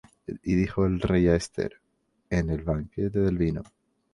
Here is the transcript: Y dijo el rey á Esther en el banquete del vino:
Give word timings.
Y 0.41 0.55
dijo 0.55 0.87
el 0.87 0.99
rey 0.99 1.27
á 1.27 1.35
Esther 1.35 1.79
en 2.31 2.49
el 2.49 2.63
banquete 2.63 3.19
del 3.19 3.37
vino: 3.37 3.61